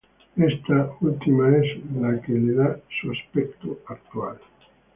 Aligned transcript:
Esta 0.35 0.93
última 1.01 1.55
es 1.57 1.77
la 1.93 2.19
que 2.23 2.31
le 2.33 2.53
da 2.53 2.75
su 2.99 3.11
aspecto 3.11 3.77
actual. 3.85 4.39